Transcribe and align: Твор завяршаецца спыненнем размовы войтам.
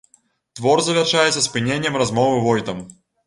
Твор 0.59 0.81
завяршаецца 0.87 1.43
спыненнем 1.49 1.99
размовы 2.05 2.41
войтам. 2.49 2.83